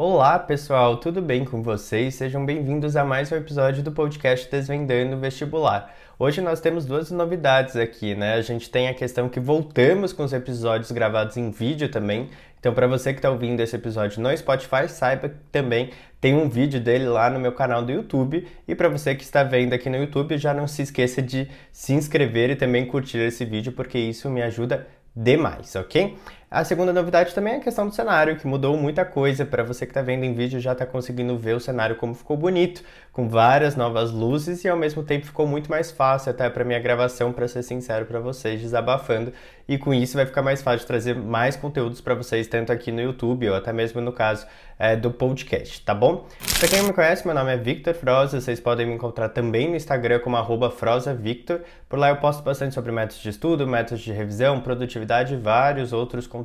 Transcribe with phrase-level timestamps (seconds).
[0.00, 2.14] Olá, pessoal, tudo bem com vocês?
[2.14, 5.92] Sejam bem-vindos a mais um episódio do podcast Desvendando o Vestibular.
[6.16, 8.34] Hoje nós temos duas novidades aqui, né?
[8.34, 12.30] A gente tem a questão que voltamos com os episódios gravados em vídeo também.
[12.60, 15.90] Então, para você que está ouvindo esse episódio no Spotify, saiba que também
[16.20, 18.46] tem um vídeo dele lá no meu canal do YouTube.
[18.68, 21.92] E para você que está vendo aqui no YouTube, já não se esqueça de se
[21.92, 24.86] inscrever e também curtir esse vídeo, porque isso me ajuda
[25.16, 26.16] demais, ok?
[26.50, 29.44] A segunda novidade também é a questão do cenário, que mudou muita coisa.
[29.44, 32.38] Para você que está vendo em vídeo, já está conseguindo ver o cenário como ficou
[32.38, 32.82] bonito,
[33.12, 36.80] com várias novas luzes e ao mesmo tempo ficou muito mais fácil até para minha
[36.80, 39.30] gravação, para ser sincero para vocês, desabafando.
[39.68, 43.02] E com isso vai ficar mais fácil trazer mais conteúdos para vocês, tanto aqui no
[43.02, 44.46] YouTube ou até mesmo no caso
[44.78, 46.26] é, do podcast, tá bom?
[46.58, 49.68] Para quem não me conhece, meu nome é Victor Froza, vocês podem me encontrar também
[49.68, 50.38] no Instagram como
[50.70, 51.60] FrozaVictor.
[51.86, 55.92] Por lá eu posto bastante sobre métodos de estudo, métodos de revisão, produtividade e vários
[55.92, 56.37] outros conteúdos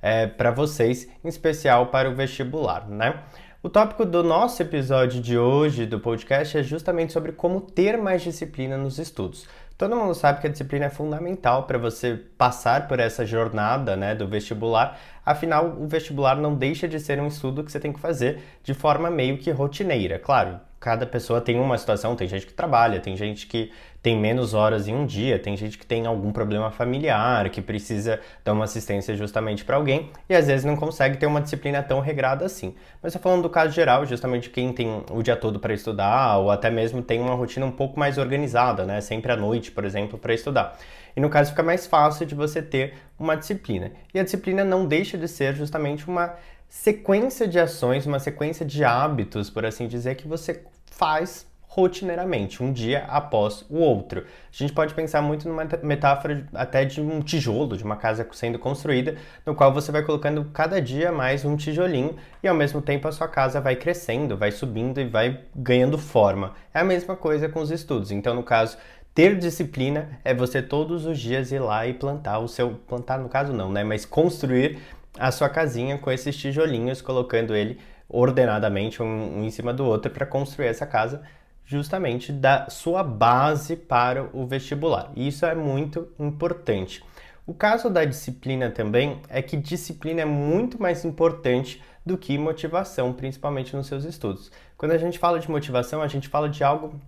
[0.00, 3.22] é, para vocês, em especial para o vestibular, né?
[3.62, 8.20] O tópico do nosso episódio de hoje do podcast é justamente sobre como ter mais
[8.22, 9.46] disciplina nos estudos.
[9.78, 14.14] Todo mundo sabe que a disciplina é fundamental para você passar por essa jornada né,
[14.14, 14.98] do vestibular.
[15.24, 18.74] Afinal, o vestibular não deixa de ser um estudo que você tem que fazer de
[18.74, 20.18] forma meio que rotineira.
[20.18, 23.70] Claro, cada pessoa tem uma situação, tem gente que trabalha, tem gente que
[24.02, 28.18] tem menos horas em um dia, tem gente que tem algum problema familiar, que precisa
[28.44, 32.00] dar uma assistência justamente para alguém e às vezes não consegue ter uma disciplina tão
[32.00, 32.74] regrada assim.
[33.00, 36.50] Mas estou falando do caso geral, justamente quem tem o dia todo para estudar ou
[36.50, 39.00] até mesmo tem uma rotina um pouco mais organizada, né?
[39.00, 40.76] Sempre à noite, por exemplo, para estudar.
[41.14, 43.92] E no caso fica mais fácil de você ter uma disciplina.
[44.12, 46.34] E a disciplina não deixa de ser justamente uma
[46.72, 52.70] sequência de ações, uma sequência de hábitos, por assim dizer, que você faz rotineiramente, um
[52.70, 54.20] dia após o outro.
[54.20, 58.58] A gente pode pensar muito numa metáfora até de um tijolo, de uma casa sendo
[58.58, 63.08] construída, no qual você vai colocando cada dia mais um tijolinho e ao mesmo tempo
[63.08, 66.52] a sua casa vai crescendo, vai subindo e vai ganhando forma.
[66.74, 68.10] É a mesma coisa com os estudos.
[68.10, 68.76] Então, no caso,
[69.14, 72.74] ter disciplina é você todos os dias ir lá e plantar o seu.
[72.86, 73.82] Plantar no caso não, né?
[73.82, 74.78] Mas construir
[75.18, 77.78] a sua casinha com esses tijolinhos, colocando ele
[78.12, 81.22] ordenadamente um, um em cima do outro para construir essa casa
[81.64, 85.10] justamente da sua base para o vestibular.
[85.16, 87.02] E isso é muito importante.
[87.46, 93.12] O caso da disciplina também é que disciplina é muito mais importante do que motivação,
[93.12, 94.50] principalmente nos seus estudos.
[94.76, 97.00] Quando a gente fala de motivação, a gente fala de algo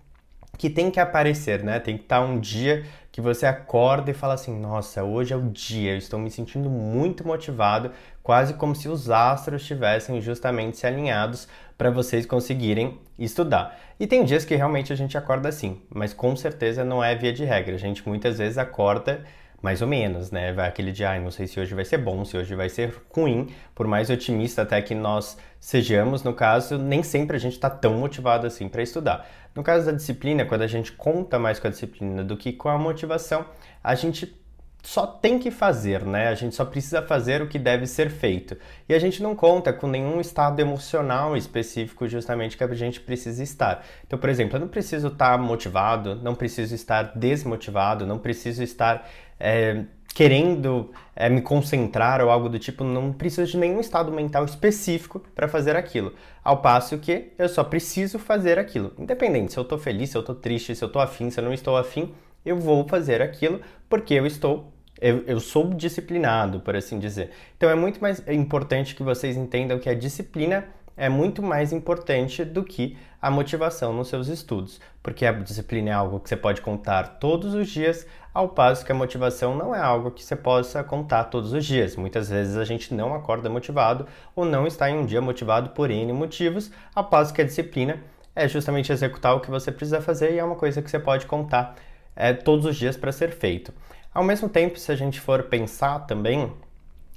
[0.56, 1.78] que tem que aparecer, né?
[1.80, 2.84] Tem que estar um dia
[3.14, 6.68] que você acorda e fala assim: nossa, hoje é o dia, eu estou me sentindo
[6.68, 7.92] muito motivado,
[8.24, 11.46] quase como se os astros estivessem justamente se alinhados
[11.78, 13.78] para vocês conseguirem estudar.
[14.00, 17.32] E tem dias que realmente a gente acorda assim, mas com certeza não é via
[17.32, 17.76] de regra.
[17.76, 19.22] A gente muitas vezes acorda
[19.64, 20.52] mais ou menos, né?
[20.52, 22.94] Vai aquele dia, ai, não sei se hoje vai ser bom, se hoje vai ser
[23.10, 27.70] ruim, por mais otimista até que nós sejamos, no caso, nem sempre a gente está
[27.70, 29.26] tão motivado assim para estudar.
[29.54, 32.68] No caso da disciplina, quando a gente conta mais com a disciplina do que com
[32.68, 33.46] a motivação,
[33.82, 34.38] a gente
[34.84, 36.28] só tem que fazer, né?
[36.28, 38.54] A gente só precisa fazer o que deve ser feito.
[38.86, 43.42] E a gente não conta com nenhum estado emocional específico justamente que a gente precisa
[43.42, 43.82] estar.
[44.06, 49.08] Então, por exemplo, eu não preciso estar motivado, não preciso estar desmotivado, não preciso estar
[49.40, 49.84] é,
[50.14, 55.18] querendo é, me concentrar ou algo do tipo, não preciso de nenhum estado mental específico
[55.34, 56.12] para fazer aquilo.
[56.42, 58.92] Ao passo que eu só preciso fazer aquilo.
[58.98, 61.44] Independente se eu estou feliz, se eu estou triste, se eu estou afim, se eu
[61.44, 62.12] não estou afim,
[62.44, 67.30] eu vou fazer aquilo porque eu estou eu, eu, sou disciplinado, por assim dizer.
[67.56, 70.66] Então é muito mais importante que vocês entendam que a disciplina
[70.96, 75.92] é muito mais importante do que a motivação nos seus estudos, porque a disciplina é
[75.92, 79.80] algo que você pode contar todos os dias, ao passo que a motivação não é
[79.80, 81.96] algo que você possa contar todos os dias.
[81.96, 85.90] Muitas vezes a gente não acorda motivado ou não está em um dia motivado por
[85.90, 88.00] N motivos, ao passo que a disciplina
[88.34, 91.26] é justamente executar o que você precisa fazer e é uma coisa que você pode
[91.26, 91.76] contar
[92.16, 93.72] é, todos os dias para ser feito.
[94.14, 96.52] Ao mesmo tempo, se a gente for pensar também,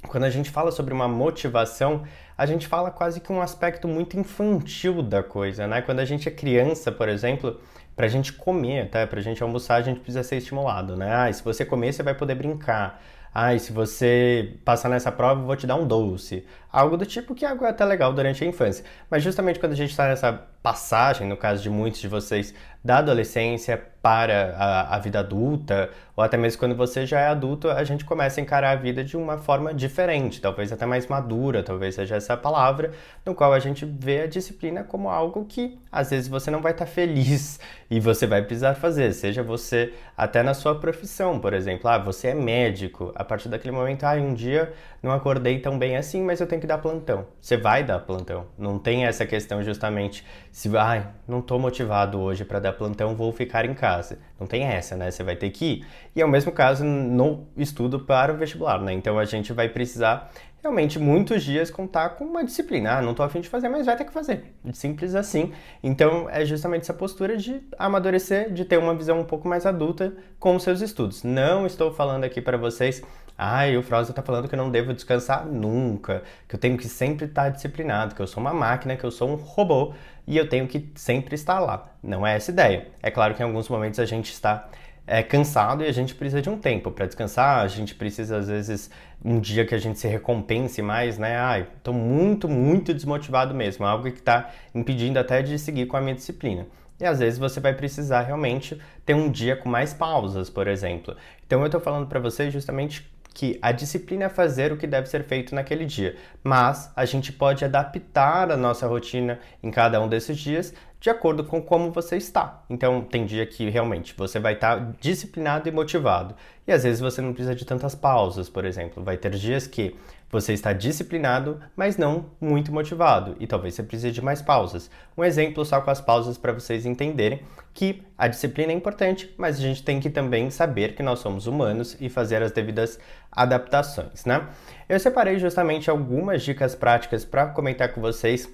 [0.08, 2.04] quando a gente fala sobre uma motivação,
[2.36, 5.80] a gente fala quase que um aspecto muito infantil da coisa, né?
[5.84, 7.62] Quando a gente é criança, por exemplo,
[7.96, 9.06] para a gente comer, tá?
[9.06, 11.14] Para a gente almoçar, a gente precisa ser estimulado, né?
[11.14, 13.00] Ah, se você comer, você vai poder brincar.
[13.32, 16.44] Ah, se você passar nessa prova, eu vou te dar um doce.
[16.72, 18.84] Algo do tipo que é até legal durante a infância.
[19.08, 22.54] Mas justamente quando a gente está nessa passagem, no caso de muitos de vocês,
[22.84, 27.70] da adolescência para a, a, vida adulta, ou até mesmo quando você já é adulto,
[27.70, 31.62] a gente começa a encarar a vida de uma forma diferente, talvez até mais madura,
[31.62, 32.92] talvez seja essa a palavra,
[33.26, 36.72] no qual a gente vê a disciplina como algo que às vezes você não vai
[36.72, 37.60] estar feliz
[37.92, 42.30] e você vai precisar fazer, seja você até na sua profissão, por exemplo, ah, você
[42.30, 44.72] é médico, a partir daquele momento, ah, um dia
[45.04, 47.26] não acordei tão bem assim, mas eu tenho que dar plantão.
[47.42, 50.26] Você vai dar plantão, não tem essa questão justamente
[50.58, 54.18] se, ah, não estou motivado hoje para dar plantão, vou ficar em casa.
[54.40, 55.12] Não tem essa, né?
[55.12, 55.88] Você vai ter que ir.
[56.16, 58.92] E é o mesmo caso no estudo para o vestibular, né?
[58.92, 60.32] Então a gente vai precisar
[60.64, 62.98] realmente muitos dias contar com uma disciplina.
[62.98, 64.52] Ah, não estou afim de fazer, mas vai ter que fazer.
[64.74, 65.54] Simples assim.
[65.84, 70.12] Então é justamente essa postura de amadurecer, de ter uma visão um pouco mais adulta
[70.40, 71.22] com os seus estudos.
[71.22, 73.04] Não estou falando aqui para vocês
[73.38, 76.88] e o Frozen está falando que eu não devo descansar nunca, que eu tenho que
[76.88, 79.94] sempre estar disciplinado, que eu sou uma máquina, que eu sou um robô
[80.26, 81.90] e eu tenho que sempre estar lá.
[82.02, 82.88] Não é essa ideia.
[83.02, 84.68] É claro que em alguns momentos a gente está
[85.06, 88.48] é, cansado e a gente precisa de um tempo para descansar, a gente precisa às
[88.48, 88.90] vezes
[89.24, 91.38] um dia que a gente se recompense mais, né?
[91.38, 96.02] Ai, estou muito, muito desmotivado mesmo, algo que está impedindo até de seguir com a
[96.02, 96.68] minha disciplina.
[97.00, 101.16] E às vezes você vai precisar realmente ter um dia com mais pausas, por exemplo.
[101.46, 103.08] Então eu estou falando para vocês justamente
[103.38, 107.32] que a disciplina é fazer o que deve ser feito naquele dia, mas a gente
[107.32, 112.18] pode adaptar a nossa rotina em cada um desses dias de acordo com como você
[112.18, 112.64] está.
[112.70, 116.36] Então, tem dia que realmente você vai estar disciplinado e motivado,
[116.68, 119.04] e às vezes você não precisa de tantas pausas, por exemplo.
[119.04, 119.96] Vai ter dias que
[120.30, 124.90] você está disciplinado, mas não muito motivado, e talvez você precise de mais pausas.
[125.18, 127.42] Um exemplo só com as pausas para vocês entenderem
[127.74, 131.48] que a disciplina é importante, mas a gente tem que também saber que nós somos
[131.48, 133.00] humanos e fazer as devidas
[133.32, 134.48] adaptações, né?
[134.90, 138.50] Eu separei justamente algumas dicas práticas para comentar com vocês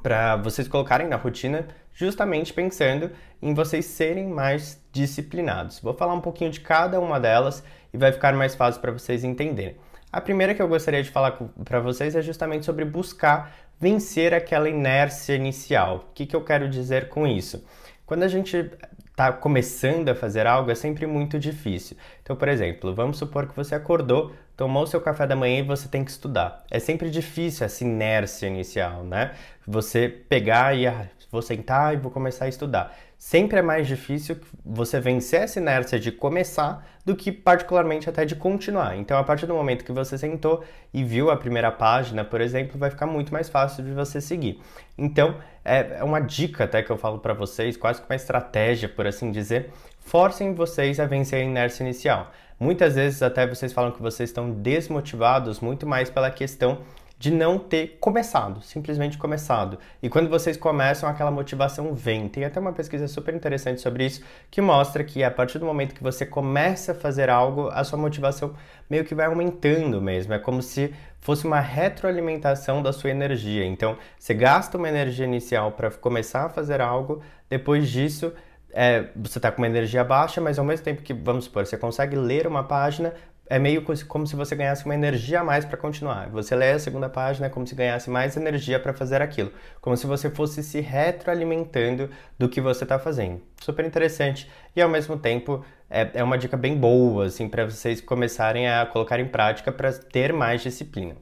[0.00, 3.10] para vocês colocarem na rotina, justamente pensando
[3.40, 5.80] em vocês serem mais disciplinados.
[5.80, 7.62] Vou falar um pouquinho de cada uma delas
[7.92, 9.76] e vai ficar mais fácil para vocês entenderem.
[10.12, 14.68] A primeira que eu gostaria de falar para vocês é justamente sobre buscar vencer aquela
[14.68, 16.08] inércia inicial.
[16.10, 17.64] O que, que eu quero dizer com isso?
[18.06, 18.70] Quando a gente
[19.12, 21.96] está começando a fazer algo, é sempre muito difícil.
[22.22, 25.86] Então, por exemplo, vamos supor que você acordou, tomou seu café da manhã e você
[25.86, 26.64] tem que estudar.
[26.70, 29.32] É sempre difícil essa inércia inicial, né?
[29.66, 34.36] Você pegar e ah, vou sentar e vou começar a estudar sempre é mais difícil
[34.64, 38.96] você vencer essa inércia de começar do que particularmente até de continuar.
[38.96, 42.76] Então, a partir do momento que você sentou e viu a primeira página, por exemplo,
[42.76, 44.60] vai ficar muito mais fácil de você seguir.
[44.98, 48.88] Então, é, é uma dica até que eu falo para vocês, quase que uma estratégia,
[48.88, 49.70] por assim dizer,
[50.00, 52.32] forcem vocês a vencer a inércia inicial.
[52.58, 56.80] Muitas vezes até vocês falam que vocês estão desmotivados muito mais pela questão
[57.22, 59.78] de não ter começado, simplesmente começado.
[60.02, 62.26] E quando vocês começam, aquela motivação vem.
[62.28, 65.94] Tem até uma pesquisa super interessante sobre isso que mostra que a partir do momento
[65.94, 68.56] que você começa a fazer algo, a sua motivação
[68.90, 70.34] meio que vai aumentando mesmo.
[70.34, 73.64] É como se fosse uma retroalimentação da sua energia.
[73.64, 78.32] Então, você gasta uma energia inicial para começar a fazer algo, depois disso.
[78.74, 81.76] É, você está com uma energia baixa, mas ao mesmo tempo que, vamos supor, você
[81.76, 83.12] consegue ler uma página,
[83.46, 86.28] é meio como se você ganhasse uma energia a mais para continuar.
[86.30, 89.96] Você lê a segunda página é como se ganhasse mais energia para fazer aquilo, como
[89.96, 92.08] se você fosse se retroalimentando
[92.38, 93.42] do que você está fazendo.
[93.60, 98.00] Super interessante e ao mesmo tempo é, é uma dica bem boa assim para vocês
[98.00, 101.16] começarem a colocar em prática para ter mais disciplina.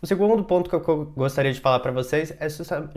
[0.00, 2.48] O segundo ponto que eu gostaria de falar para vocês é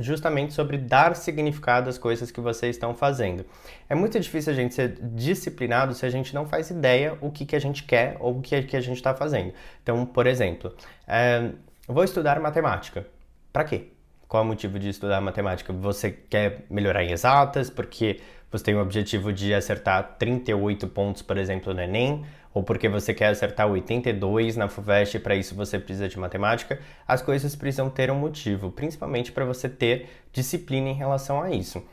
[0.02, 3.46] justamente sobre dar significado às coisas que vocês estão fazendo.
[3.90, 7.46] É muito difícil a gente ser disciplinado se a gente não faz ideia o que,
[7.46, 9.54] que a gente quer ou o que, que a gente está fazendo.
[9.82, 10.74] Então, por exemplo,
[11.08, 11.52] é,
[11.88, 13.08] vou estudar matemática.
[13.54, 13.88] Para quê?
[14.30, 15.74] Qual é o motivo de estudar matemática?
[15.74, 18.22] Você quer melhorar em exatas porque
[18.52, 22.24] você tem o objetivo de acertar 38 pontos, por exemplo, no Enem?
[22.54, 26.80] ou porque você quer acertar 82 na FUVEST e para isso você precisa de matemática,
[27.08, 31.84] as coisas precisam ter um motivo, principalmente para você ter disciplina em relação a isso.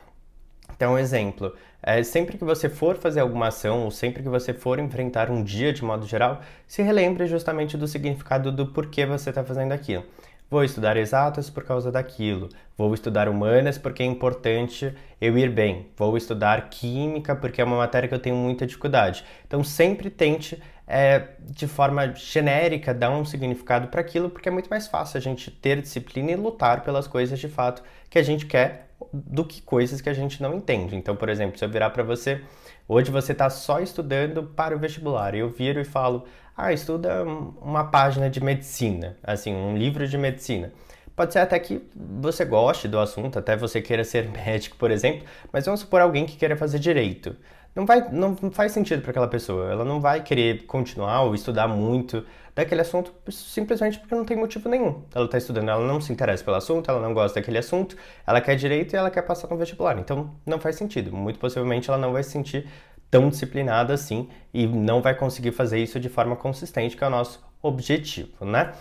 [0.75, 4.79] Então, exemplo, é, sempre que você for fazer alguma ação ou sempre que você for
[4.79, 9.43] enfrentar um dia de modo geral, se relembre justamente do significado do porquê você está
[9.43, 10.03] fazendo aquilo.
[10.49, 12.47] Vou estudar exatas por causa daquilo.
[12.77, 15.87] Vou estudar humanas porque é importante eu ir bem.
[15.97, 19.25] Vou estudar química porque é uma matéria que eu tenho muita dificuldade.
[19.45, 24.69] Então sempre tente é, de forma genérica dar um significado para aquilo, porque é muito
[24.69, 28.45] mais fácil a gente ter disciplina e lutar pelas coisas de fato que a gente
[28.45, 28.86] quer
[29.25, 30.95] do que coisas que a gente não entende.
[30.95, 32.41] Então, por exemplo, se eu virar para você,
[32.87, 37.85] hoje você está só estudando para o vestibular, eu viro e falo, ah, estuda uma
[37.85, 40.71] página de medicina, assim, um livro de medicina.
[41.15, 45.25] Pode ser até que você goste do assunto, até você queira ser médico, por exemplo,
[45.51, 47.35] mas vamos supor alguém que queira fazer direito.
[47.77, 49.71] Não, vai, não faz sentido para aquela pessoa.
[49.71, 52.25] Ela não vai querer continuar ou estudar muito
[52.57, 55.03] daquele assunto simplesmente porque não tem motivo nenhum.
[55.13, 57.95] Ela está estudando, ela não se interessa pelo assunto, ela não gosta daquele assunto,
[58.25, 59.99] ela quer direito e ela quer passar no vestibular.
[59.99, 61.15] Então não faz sentido.
[61.15, 62.67] Muito possivelmente ela não vai se sentir
[63.11, 67.11] tão disciplinada assim e não vai conseguir fazer isso de forma consistente, que é o
[67.11, 68.73] nosso objetivo, né?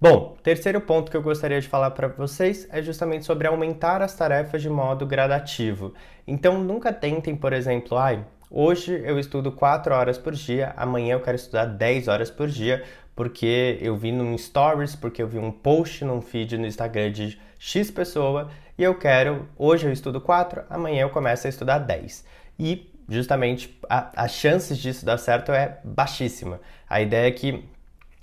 [0.00, 4.14] Bom, terceiro ponto que eu gostaria de falar para vocês é justamente sobre aumentar as
[4.14, 5.92] tarefas de modo gradativo.
[6.26, 11.20] Então, nunca tentem, por exemplo, ai, hoje eu estudo 4 horas por dia, amanhã eu
[11.20, 12.82] quero estudar 10 horas por dia,
[13.20, 17.38] porque eu vi num stories, porque eu vi um post num feed no Instagram de
[17.58, 22.24] X pessoa e eu quero, hoje eu estudo 4, amanhã eu começo a estudar 10.
[22.58, 26.62] E justamente as chances disso dar certo é baixíssima.
[26.88, 27.62] A ideia é que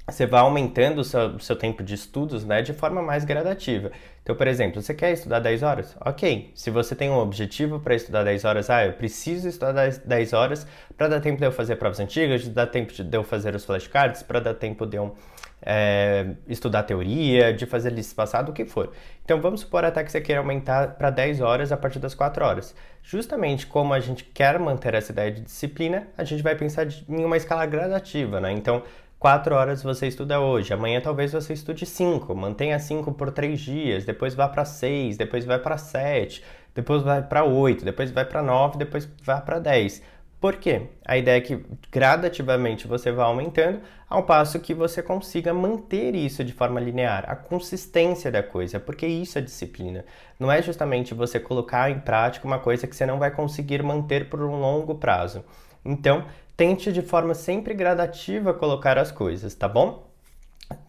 [0.09, 3.91] você vai aumentando o seu, o seu, tempo de estudos né, de forma mais gradativa.
[4.23, 5.97] Então, por exemplo, você quer estudar 10 horas?
[5.99, 6.49] Ok.
[6.55, 10.65] Se você tem um objetivo para estudar 10 horas, ah, eu preciso estudar 10 horas
[10.95, 13.65] para dar tempo de eu fazer provas antigas, de dar tempo de eu fazer os
[13.65, 15.13] flashcards, para dar tempo de eu
[15.61, 18.93] é, estudar teoria, de fazer lista passada, o que for.
[19.25, 22.45] Então, vamos supor até que você queira aumentar para 10 horas a partir das 4
[22.45, 22.73] horas.
[23.03, 27.25] Justamente como a gente quer manter essa ideia de disciplina, a gente vai pensar em
[27.25, 28.51] uma escala gradativa, né?
[28.51, 28.83] Então,
[29.19, 34.05] Quatro horas você estuda hoje, amanhã talvez você estude cinco, mantenha cinco por três dias,
[34.05, 36.43] depois vá para seis, depois vai para sete,
[36.75, 40.03] depois vai para oito, depois vai para nove, depois vai para dez.
[40.39, 40.83] Por quê?
[41.03, 46.43] A ideia é que gradativamente você vá aumentando, ao passo que você consiga manter isso
[46.43, 50.05] de forma linear, a consistência da coisa, porque isso é disciplina.
[50.39, 54.29] Não é justamente você colocar em prática uma coisa que você não vai conseguir manter
[54.29, 55.43] por um longo prazo.
[55.83, 56.23] Então,
[56.57, 60.11] tente de forma sempre gradativa colocar as coisas, tá bom?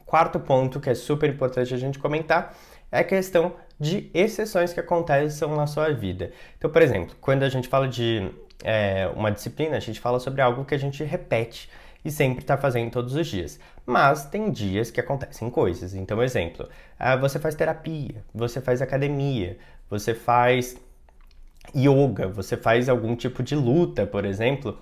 [0.07, 2.57] Quarto ponto que é super importante a gente comentar
[2.91, 6.33] é a questão de exceções que acontecem na sua vida.
[6.57, 8.31] Então, por exemplo, quando a gente fala de
[8.65, 11.69] é, uma disciplina, a gente fala sobre algo que a gente repete
[12.03, 13.61] e sempre está fazendo todos os dias.
[13.85, 15.95] Mas tem dias que acontecem coisas.
[15.95, 16.67] Então, exemplo,
[16.99, 19.59] ah, você faz terapia, você faz academia,
[19.91, 20.77] você faz
[21.77, 24.79] yoga, você faz algum tipo de luta, por exemplo.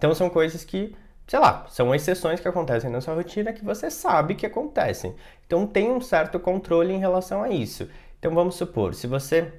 [0.00, 3.90] Então são coisas que, sei lá, são exceções que acontecem na sua rotina que você
[3.90, 5.14] sabe que acontecem.
[5.46, 7.86] Então tem um certo controle em relação a isso.
[8.18, 9.52] Então vamos supor, se você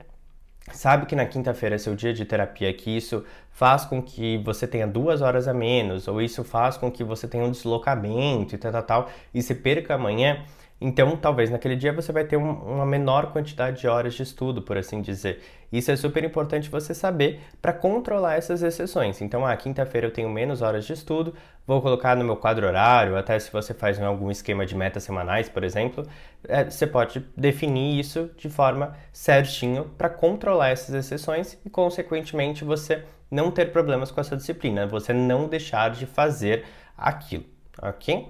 [0.73, 4.65] sabe que na quinta-feira é seu dia de terapia, que isso faz com que você
[4.65, 8.57] tenha duas horas a menos, ou isso faz com que você tenha um deslocamento e
[8.57, 10.43] tal, tal, tal, e se perca amanhã,
[10.83, 14.63] então, talvez naquele dia você vai ter um, uma menor quantidade de horas de estudo,
[14.63, 15.39] por assim dizer.
[15.71, 19.21] Isso é super importante você saber para controlar essas exceções.
[19.21, 21.35] Então, ah, quinta-feira eu tenho menos horas de estudo,
[21.67, 25.47] vou colocar no meu quadro horário, até se você faz algum esquema de metas semanais,
[25.47, 26.03] por exemplo,
[26.47, 33.05] é, você pode definir isso de forma certinho para controlar essas exceções e, consequentemente, você
[33.29, 36.65] não ter problemas com essa disciplina, você não deixar de fazer
[36.97, 37.45] aquilo,
[37.81, 38.27] ok?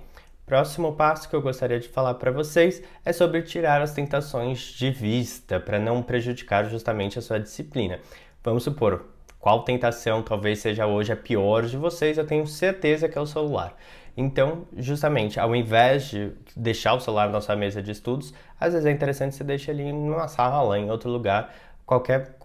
[0.51, 4.91] Próximo passo que eu gostaria de falar para vocês é sobre tirar as tentações de
[4.91, 8.01] vista para não prejudicar justamente a sua disciplina.
[8.43, 9.05] Vamos supor,
[9.39, 12.17] qual tentação talvez seja hoje a pior de vocês?
[12.17, 13.77] Eu tenho certeza que é o celular.
[14.17, 18.85] Então, justamente, ao invés de deixar o celular na sua mesa de estudos, às vezes
[18.85, 21.55] é interessante você deixar ele numa sala, em outro lugar,
[21.85, 22.35] qualquer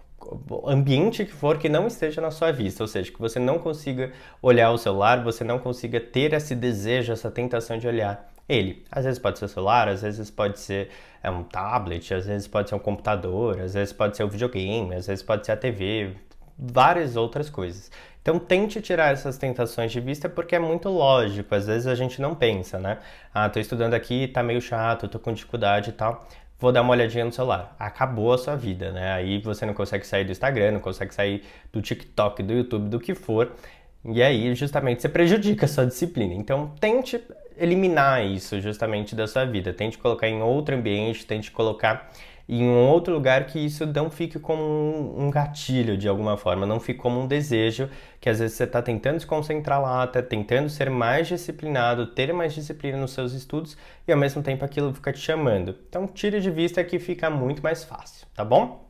[0.65, 4.11] ambiente que for que não esteja na sua vista, ou seja, que você não consiga
[4.41, 8.85] olhar o celular, você não consiga ter esse desejo, essa tentação de olhar ele.
[8.91, 10.89] Às vezes pode ser o celular, às vezes pode ser
[11.21, 14.29] é, um tablet, às vezes pode ser um computador, às vezes pode ser o um
[14.29, 16.15] videogame, às vezes pode ser a TV,
[16.57, 17.91] várias outras coisas.
[18.21, 22.21] Então tente tirar essas tentações de vista porque é muito lógico, às vezes a gente
[22.21, 22.97] não pensa, né?
[23.33, 26.27] Ah, tô estudando aqui, tá meio chato, tô com dificuldade e tal
[26.59, 27.75] vou dar uma olhadinha no celular.
[27.79, 29.13] Acabou a sua vida, né?
[29.13, 32.99] Aí você não consegue sair do Instagram, não consegue sair do TikTok, do YouTube, do
[32.99, 33.51] que for.
[34.05, 36.33] E aí, justamente, você prejudica a sua disciplina.
[36.33, 37.21] Então, tente
[37.57, 39.73] eliminar isso justamente da sua vida.
[39.73, 42.09] Tente colocar em outro ambiente, tente colocar
[42.47, 44.63] em um outro lugar que isso não fique como
[45.19, 47.89] um, gatilho de alguma forma, não fique como um desejo
[48.21, 52.33] que às vezes você está tentando se concentrar lá, está tentando ser mais disciplinado, ter
[52.33, 53.77] mais disciplina nos seus estudos
[54.07, 55.75] e ao mesmo tempo aquilo fica te chamando.
[55.89, 58.87] Então tire de vista que fica muito mais fácil, tá bom?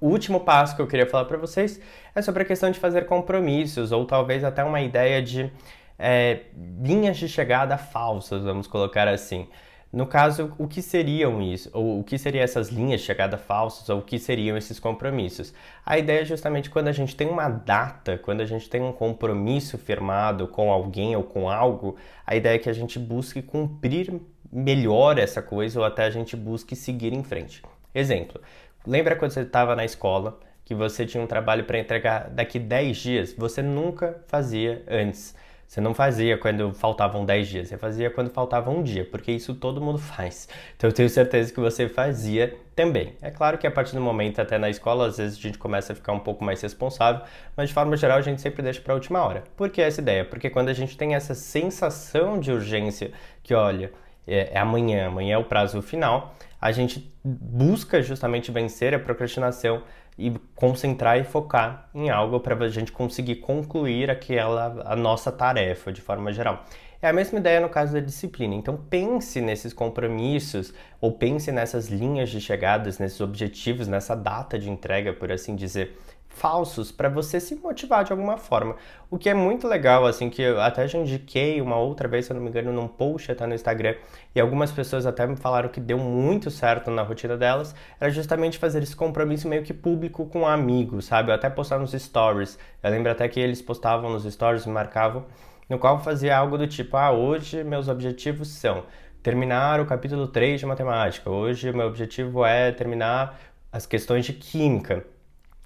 [0.00, 1.80] O último passo que eu queria falar para vocês
[2.14, 5.50] é sobre a questão de fazer compromissos ou talvez até uma ideia de
[5.98, 6.40] é,
[6.80, 9.48] linhas de chegada falsas, vamos colocar assim.
[9.90, 11.70] No caso, o que seriam isso?
[11.72, 13.88] Ou o que seriam essas linhas de chegada falsas?
[13.88, 15.54] Ou o que seriam esses compromissos?
[15.84, 18.92] A ideia é justamente quando a gente tem uma data, quando a gente tem um
[18.92, 24.20] compromisso firmado com alguém ou com algo, a ideia é que a gente busque cumprir
[24.52, 27.62] melhor essa coisa ou até a gente busque seguir em frente.
[27.94, 28.40] Exemplo,
[28.86, 32.96] lembra quando você estava na escola que você tinha um trabalho para entregar daqui 10
[32.98, 33.32] dias?
[33.32, 35.34] Você nunca fazia antes.
[35.68, 39.54] Você não fazia quando faltavam 10 dias, você fazia quando faltava um dia, porque isso
[39.54, 40.48] todo mundo faz.
[40.74, 43.12] Então eu tenho certeza que você fazia também.
[43.20, 45.92] É claro que a partir do momento, até na escola, às vezes a gente começa
[45.92, 47.20] a ficar um pouco mais responsável,
[47.54, 49.44] mas de forma geral a gente sempre deixa para a última hora.
[49.58, 50.24] Por que essa ideia?
[50.24, 53.92] Porque quando a gente tem essa sensação de urgência, que olha,
[54.26, 59.82] é, é amanhã, amanhã é o prazo final, a gente busca justamente vencer a procrastinação
[60.18, 65.92] e concentrar e focar em algo para a gente conseguir concluir aquela a nossa tarefa
[65.92, 66.64] de forma geral.
[67.00, 68.56] É a mesma ideia no caso da disciplina.
[68.56, 74.68] Então pense nesses compromissos ou pense nessas linhas de chegadas, nesses objetivos, nessa data de
[74.68, 75.96] entrega, por assim dizer
[76.28, 78.76] falsos para você se motivar de alguma forma.
[79.10, 82.32] O que é muito legal, assim, que eu até já indiquei uma outra vez, se
[82.32, 83.94] eu não me engano, num post até no Instagram,
[84.34, 88.58] e algumas pessoas até me falaram que deu muito certo na rotina delas, era justamente
[88.58, 91.30] fazer esse compromisso meio que público com amigos, sabe?
[91.30, 92.58] Eu até postar nos stories.
[92.82, 95.24] Eu lembro até que eles postavam nos stories, me marcavam,
[95.68, 98.84] no qual fazia algo do tipo, ah, hoje meus objetivos são
[99.22, 103.38] terminar o capítulo 3 de matemática, hoje meu objetivo é terminar
[103.70, 105.04] as questões de química.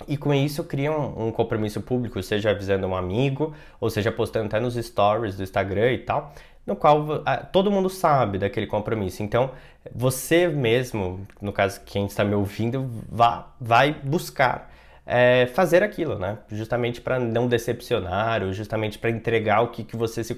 [0.09, 4.47] E com isso cria um, um, compromisso público, seja avisando um amigo, ou seja postando
[4.47, 6.33] até nos stories do Instagram e tal,
[6.67, 9.23] no qual ah, todo mundo sabe daquele compromisso.
[9.23, 9.51] Então,
[9.95, 14.73] você mesmo, no caso quem está me ouvindo, vá, vai buscar
[15.05, 16.39] é, fazer aquilo, né?
[16.49, 20.37] Justamente para não decepcionar, ou justamente para entregar o que, que você se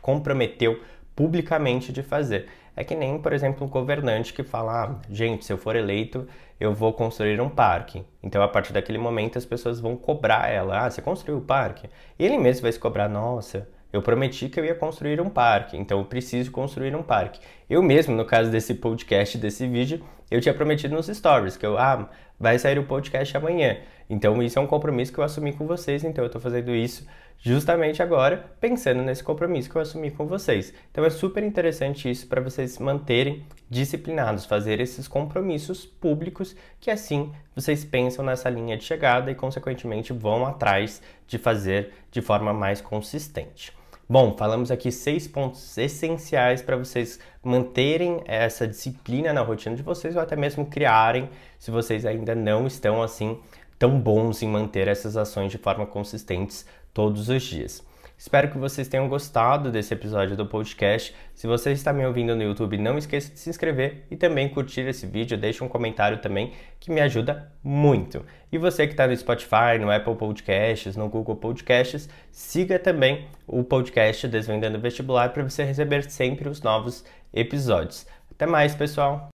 [0.00, 0.80] comprometeu
[1.14, 2.48] publicamente de fazer.
[2.78, 6.28] É que nem, por exemplo, um governante que fala: ah, gente, se eu for eleito,
[6.60, 8.04] eu vou construir um parque.
[8.22, 11.90] Então, a partir daquele momento, as pessoas vão cobrar ela: ah, você construiu o parque?
[12.16, 15.76] E ele mesmo vai se cobrar: nossa, eu prometi que eu ia construir um parque,
[15.76, 17.40] então eu preciso construir um parque.
[17.68, 21.76] Eu mesmo, no caso desse podcast, desse vídeo, eu tinha prometido nos stories que eu,
[21.76, 22.08] ah,
[22.38, 23.78] vai sair o podcast amanhã.
[24.08, 27.04] Então isso é um compromisso que eu assumi com vocês, então eu estou fazendo isso
[27.40, 30.74] justamente agora, pensando nesse compromisso que eu assumi com vocês.
[30.90, 37.32] Então é super interessante isso para vocês manterem disciplinados, fazer esses compromissos públicos, que assim
[37.54, 42.80] vocês pensam nessa linha de chegada e, consequentemente, vão atrás de fazer de forma mais
[42.80, 43.72] consistente.
[44.10, 50.16] Bom, falamos aqui seis pontos essenciais para vocês manterem essa disciplina na rotina de vocês
[50.16, 51.28] ou até mesmo criarem,
[51.58, 53.38] se vocês ainda não estão assim
[53.78, 56.66] tão bons em manter essas ações de forma consistentes
[56.98, 57.86] todos os dias.
[58.18, 61.14] Espero que vocês tenham gostado desse episódio do podcast.
[61.32, 64.80] Se você está me ouvindo no YouTube, não esqueça de se inscrever e também curtir
[64.80, 65.38] esse vídeo.
[65.38, 68.26] Deixe um comentário também que me ajuda muito.
[68.50, 73.62] E você que está no Spotify, no Apple Podcasts, no Google Podcasts, siga também o
[73.62, 78.08] podcast Desvendando Vestibular para você receber sempre os novos episódios.
[78.28, 79.28] Até mais, pessoal!